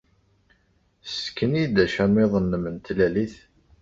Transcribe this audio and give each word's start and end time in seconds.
Ssken-iyi-d 1.05 1.77
acamiḍ-nnem 1.85 2.65
n 2.69 2.75
tlalit. 2.85 3.35